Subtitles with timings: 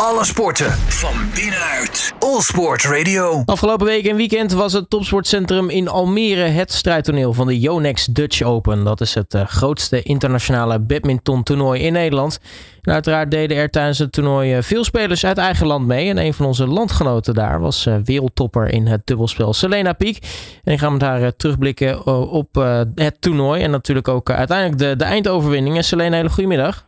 [0.00, 2.14] Alle sporten van binnenuit.
[2.18, 3.42] All Sport Radio.
[3.44, 8.42] Afgelopen week en weekend was het topsportcentrum in Almere het strijdtoneel van de Yonex Dutch
[8.42, 8.84] Open.
[8.84, 12.40] Dat is het uh, grootste internationale badminton toernooi in Nederland.
[12.82, 16.08] En uiteraard deden er tijdens het toernooi uh, veel spelers uit eigen land mee.
[16.08, 20.18] En een van onze landgenoten daar was uh, wereldtopper in het dubbelspel Selena Piek.
[20.64, 22.48] En ik ga met haar terugblikken op
[22.94, 23.62] het toernooi.
[23.62, 25.76] En natuurlijk ook uiteindelijk de, de eindoverwinning.
[25.76, 26.86] En Selena, hele goedemiddag.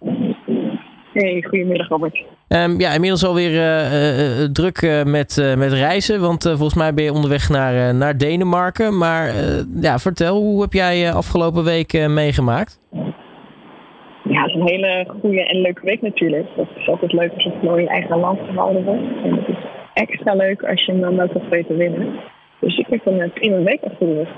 [1.13, 2.38] Hey, goedemiddag Robert.
[2.49, 7.49] Um, ja, inmiddels alweer uh, druk met, met reizen, want volgens mij ben je onderweg
[7.49, 8.99] naar, naar Denemarken.
[8.99, 9.33] Maar
[9.81, 12.81] ja, vertel, hoe heb jij afgelopen week meegemaakt?
[14.25, 16.47] Ja, het is een hele goede en leuke week natuurlijk.
[16.57, 19.03] Het is altijd leuk als het mooi in eigen land gehouden wordt.
[19.25, 22.21] En het is extra leuk als je hem dan ook nog weet te winnen.
[22.61, 24.29] Dus ik heb een prima week achter de rug.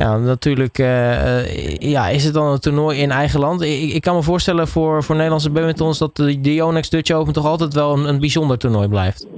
[0.00, 3.62] Ja, natuurlijk uh, ja, is het dan een toernooi in eigen land.
[3.62, 7.46] Ik, ik kan me voorstellen voor, voor Nederlandse badmintons dat de, Yonex Dutch Open toch
[7.46, 9.28] altijd wel een, een bijzonder toernooi blijft.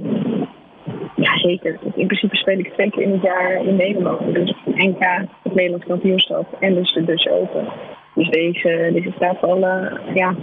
[1.15, 1.79] Ja, zeker.
[1.95, 4.33] In principe speel ik twee keer in het jaar in Nederland.
[4.33, 4.99] Dus NK,
[5.43, 7.67] het Nederlands kampioenschap en dus de Dutch Open.
[8.15, 10.35] Dus deze, deze staat wel uh, ja,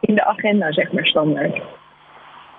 [0.00, 1.60] in de agenda, zeg maar, standaard.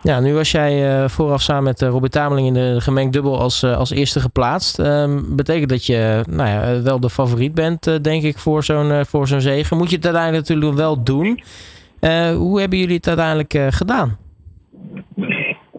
[0.01, 3.39] Ja, nu was jij uh, vooraf samen met uh, Robert Tameling in de gemengd dubbel
[3.39, 4.79] als, uh, als eerste geplaatst.
[4.79, 9.27] Um, betekent dat je nou ja, wel de favoriet bent, denk ik, voor zo'n voor
[9.27, 9.77] zo'n zegen.
[9.77, 11.39] Moet je het uiteindelijk natuurlijk wel doen.
[12.35, 14.17] hoe hebben jullie het uiteindelijk gedaan?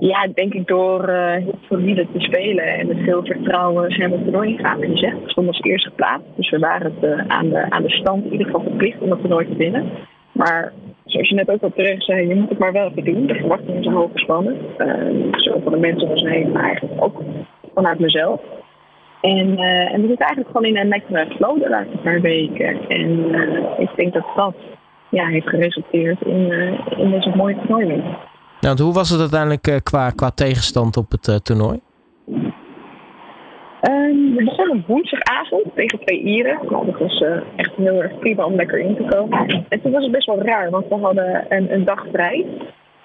[0.00, 4.24] Ja, denk ik door heel solide te spelen en met veel vertrouwen zijn we het
[4.24, 4.82] toernooi gegaan.
[4.82, 6.26] En je zegt, we stonden als eerste geplaatst.
[6.36, 9.20] Dus we waren het aan, de, aan de stand in ieder geval verplicht om het
[9.20, 9.84] toernooi te winnen.
[10.32, 10.72] Maar
[11.08, 13.26] zoals je net ook al terecht zei, je moet het maar wel even doen.
[13.26, 14.56] De verwachtingen zijn hoog gespannen.
[14.78, 17.22] Uh, zowel van de mensen als heen, maar eigenlijk ook
[17.74, 18.40] vanuit mezelf.
[19.20, 22.88] En, uh, en we zitten eigenlijk gewoon in een lekkere flow de laatste paar weken.
[22.88, 24.54] En uh, ik denk dat dat
[25.10, 26.52] ja, heeft geresulteerd in,
[26.96, 28.02] in deze mooie toernooi.
[28.60, 31.80] Nou, hoe was het uiteindelijk qua, qua tegenstand op het toernooi?
[33.82, 36.58] Um, we begonnen woensdagavond tegen twee Ieren.
[36.70, 39.64] Nou, dat was uh, echt heel erg prima om lekker in te komen.
[39.68, 42.46] En toen was het best wel raar, want we hadden een, een dag vrij.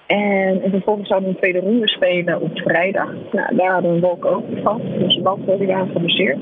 [0.06, 3.12] En, en vervolgens zouden we een tweede ronde spelen op vrijdag.
[3.32, 4.80] Nou, daar hadden we een wolk ook van.
[4.98, 6.38] Dus de bal die waren geblesseerd.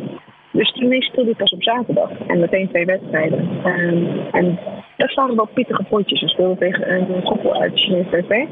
[0.53, 2.11] Dus toen speelde ik pas op zaterdag.
[2.27, 3.49] En meteen twee wedstrijden.
[3.67, 4.59] Um, en
[4.97, 6.21] dat waren wel pittige potjes.
[6.21, 8.47] We speelden tegen een koppel uit Chinese.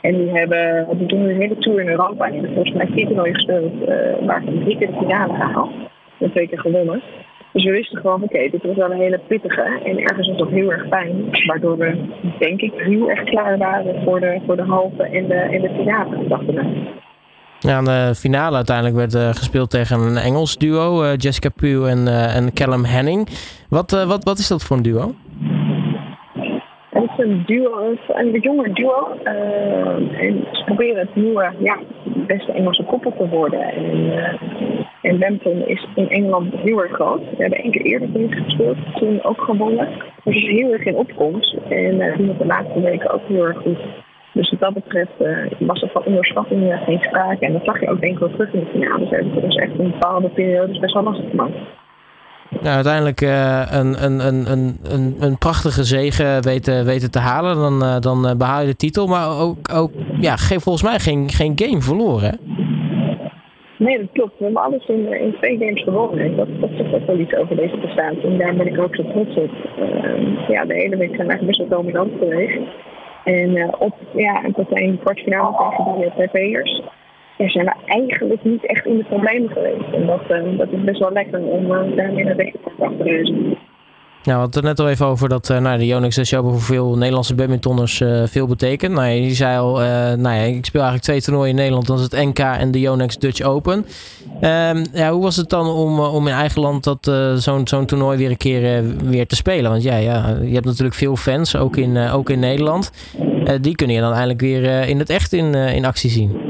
[0.00, 2.26] En die hebben, die doen een hele tour in Europa.
[2.26, 5.70] En hebben volgens mij vier toernooien gespeeld, uh, waar ze drie keer de finale gehaald.
[6.18, 7.02] En twee keer gewonnen.
[7.52, 9.80] Dus we wisten gewoon, oké, dit was wel een hele pittige.
[9.84, 11.30] En ergens was het heel erg fijn.
[11.46, 11.94] Waardoor we,
[12.38, 15.70] denk ik, heel erg klaar waren voor de, voor de halve en de, en de
[15.76, 16.94] finale, dachten we.
[17.58, 22.08] Ja, de finale uiteindelijk werd uh, gespeeld tegen een Engels duo, uh, Jessica Pugh en,
[22.08, 23.28] en Callum Henning.
[23.68, 25.14] Wat, wat, wat is dat voor een duo?
[27.16, 29.08] Is een duo, een jonger duo.
[29.24, 33.60] Uh, en ze proberen het nieuwe, ja, beste Engelse koppel te worden.
[33.60, 33.96] En,
[35.02, 37.20] uh, en is in Engeland heel erg groot.
[37.20, 39.88] We hebben één keer eerder tegen gespeeld, toen ook gewonnen.
[40.24, 41.56] Dus het is heel erg in opkomst.
[41.68, 43.78] En uh, doen het de laatste weken ook heel erg goed.
[44.32, 45.14] Dus wat dat betreft
[45.58, 47.46] was er van onderschatting geen sprake.
[47.46, 49.08] En dat zag je ook denk ik terug in de finale.
[49.08, 51.56] Dus dat was echt een bepaalde periode best wel lastig gemaakt.
[52.62, 57.56] Nou, uiteindelijk uh, een, een, een, een, een prachtige zege weten, weten te halen.
[57.56, 59.06] Dan, uh, dan behaal je de titel.
[59.06, 59.90] Maar ook, ook
[60.20, 62.38] ja, volgens mij geen, geen game verloren.
[63.78, 64.38] Nee, dat klopt.
[64.38, 66.36] We hebben alles in, in twee games gewonnen.
[66.36, 68.22] Dat, dat ook wel iets over deze prestatie.
[68.22, 69.50] En daar ben ik ook zo trots op.
[69.78, 72.58] Uh, ja, de hele week zijn we eigenlijk best wel dominant geweest.
[73.24, 76.82] En op ja, een tot een kwartfinale tegen de PP'ers
[77.38, 79.92] ja, zijn we eigenlijk niet echt in de problemen geweest.
[79.92, 83.56] En dat, uh, dat is best wel lekker om uh, daarmee naar de te reizen.
[84.22, 86.60] Ja, we hadden het net al even over dat uh, nou, de Yonex Show voor
[86.60, 88.94] veel Nederlandse badmintonners veel betekent.
[88.94, 89.72] Nou, je zei al,
[90.16, 91.86] nou ja, ik speel eigenlijk twee toernooien in Nederland.
[91.86, 93.86] Dat is het NK en de Yonex Dutch Open.
[94.40, 97.04] Um, ja, hoe was het dan om, om in eigen land dat
[97.42, 99.70] zo'n zo'n toernooi weer een keer weer te spelen?
[99.70, 102.92] Want ja, ja, je hebt natuurlijk veel fans, ook in, ook in Nederland.
[103.60, 106.45] die kunnen je dan eindelijk weer in het echt in, in actie zien.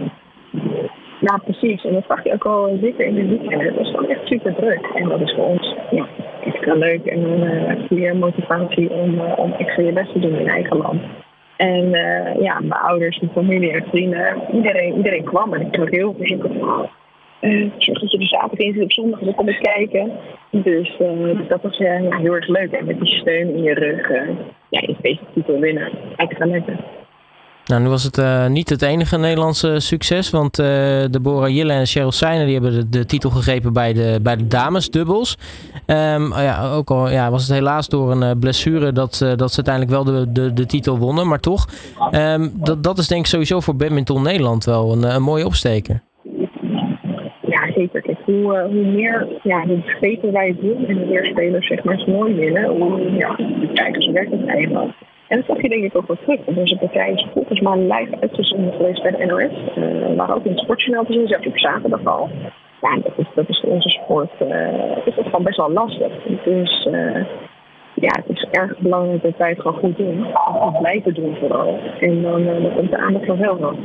[1.27, 1.85] Ja, precies.
[1.85, 3.63] En dat zag je ook al zeker in de weekend.
[3.63, 4.87] Het was gewoon echt super druk.
[4.95, 6.07] En dat is voor ons ja,
[6.45, 10.39] extra leuk en een uh, goede motivatie om, uh, om extra je best te doen
[10.39, 11.03] in eigen land.
[11.57, 15.55] En uh, ja, mijn ouders, mijn familie en vrienden, iedereen, iedereen kwam.
[15.55, 16.27] En ik kreeg heel veel
[17.79, 20.13] zorg dat je er zaterdag in op zondag, dan kom ik kijken.
[20.51, 20.97] Dus
[21.49, 22.73] dat was heel erg leuk.
[22.73, 24.09] En met die steun in je rug,
[24.69, 26.77] ja, je feest titel winnen, extra lekker.
[27.67, 30.67] Nou, nu was het uh, niet het enige Nederlandse succes, want uh,
[31.11, 34.47] Deborah Jille en Cheryl Seijner die hebben de, de, titel gegrepen bij de, bij de
[34.47, 35.39] damesdubbels.
[35.87, 39.65] Um, ja, ook al ja, was het helaas door een uh, blessure dat, dat ze
[39.65, 41.67] uiteindelijk wel de, de, de titel wonnen, maar toch,
[42.13, 46.03] um, dat, dat is denk ik sowieso voor badminton Nederland wel een, mooie opsteker.
[47.47, 48.17] Ja, zeker.
[48.25, 52.05] Hoe, hoe meer, ja, hoe beter wij het doen en hoe meer spelers zeg maar
[52.07, 53.39] mooi winnen, hoe ja,
[53.75, 55.06] kijkers werkt het.
[55.29, 56.41] En dat zag je denk ik ook wel terug.
[56.45, 60.17] Want onze partij is volgens mij live uitgezonden geweest bij de NOS.
[60.17, 62.29] Maar ook in het sportjournaal te zien, zelfs op zaterdag al.
[62.81, 64.49] Ja, dat is, dat is voor onze sport uh,
[65.05, 66.13] is dat gewoon best wel lastig.
[66.45, 66.89] Dus
[67.95, 70.27] ja, het is erg belangrijk dat wij het gewoon goed doen.
[70.35, 71.79] Goed blijven doen vooral.
[72.01, 72.47] En dan,
[72.77, 73.77] komt de aandacht wel van.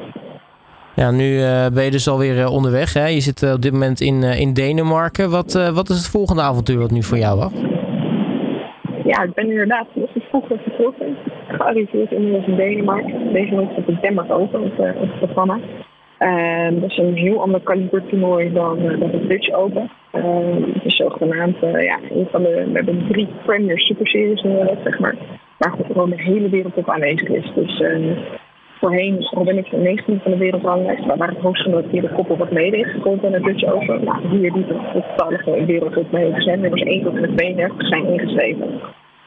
[0.96, 1.38] Ja, nu
[1.74, 2.94] ben je dus alweer onderweg.
[2.94, 3.08] Hè?
[3.08, 5.30] Je zit op dit moment in, in Denemarken.
[5.30, 7.71] Wat, wat is het volgende avontuur wat nu voor jou wacht?
[9.04, 11.18] Ja, ik ben inderdaad vanochtend vroeger vertrokken.
[11.48, 13.34] Gearriveerd inmiddels in Denemarken.
[13.34, 15.60] Deze week op het Denmark Open, het, uh, het programma.
[16.20, 19.90] Uh, dat is een heel ander kaliber toernooi dan, uh, Dutch Open.
[20.74, 24.42] Het is zogenaamd, ja, een van de, we hebben drie Premier Super Series
[24.84, 25.16] zeg maar.
[25.58, 27.52] Waar gewoon de hele wereld op aanwezig is.
[27.56, 27.84] Dus
[28.82, 32.78] voorheen ben ik de 19 van de wereldranglijst, waar het hoogst genoteerde koppel wat mede
[32.78, 34.04] is gekomen in het Dutch Open.
[34.04, 36.70] Nou, hier die de totalige wereldtop mee zijn.
[36.70, 38.82] Was één tot en met 32 zijn ingeschreven.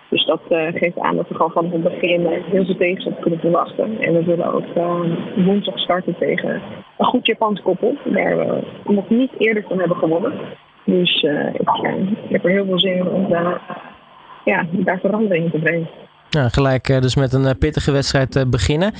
[0.08, 3.40] Dus dat uh, geeft aan dat we gewoon van het begin heel veel tegenstand kunnen
[3.40, 4.00] verwachten.
[4.00, 5.00] En we willen ook uh,
[5.46, 6.62] woensdag starten tegen
[6.98, 8.62] een goed Japans koppel, waar we
[8.92, 10.32] nog niet eerder van hebben gewonnen.
[10.84, 11.60] Dus uh, ik,
[12.24, 13.60] ik, heb er heel veel zin in om daar,
[14.44, 15.88] ja, daar verandering te brengen.
[16.34, 18.92] Ja, gelijk dus met een pittige wedstrijd beginnen.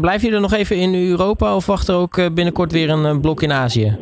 [0.00, 3.42] blijf je er nog even in Europa of wacht er ook binnenkort weer een blok
[3.42, 3.98] in Azië?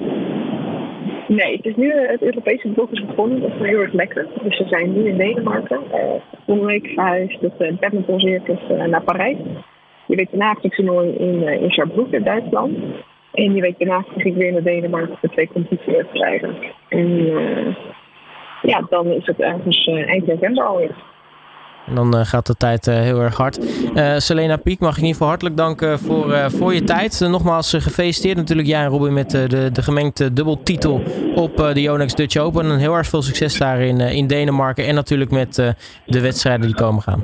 [1.28, 3.40] Nee, het is nu het Europese blok is begonnen.
[3.40, 4.26] Dat is heel erg lekker.
[4.42, 5.80] Dus we zijn nu in Denemarken.
[6.46, 9.36] Uh, week verhuisd het uh, badminton circus uh, naar Parijs.
[10.06, 12.76] Je weet daarna het toernooi in, uh, in Saarbrücken, Duitsland.
[13.32, 16.56] En je weet daarna ging ik weer naar Denemarken voor twee competitiewedstrijden.
[16.88, 17.08] En
[18.62, 20.94] ja, dan is het ergens eind november alweer.
[21.88, 23.58] En dan uh, gaat de tijd uh, heel erg hard.
[23.94, 27.20] Uh, Selena Piek, mag ik in ieder geval hartelijk danken voor, voor je tijd.
[27.20, 31.02] nogmaals gefeliciteerd natuurlijk jij en Robin met de, de gemengde dubbeltitel
[31.34, 32.70] op de Yonex Dutch Open.
[32.70, 35.54] En heel erg veel succes daar in, in Denemarken en natuurlijk met
[36.06, 37.22] de wedstrijden die komen gaan.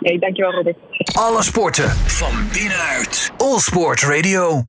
[0.00, 0.76] Nee, dankjewel Robin.
[1.12, 3.32] Alle sporten van binnenuit.
[3.36, 4.62] All Sport Radio.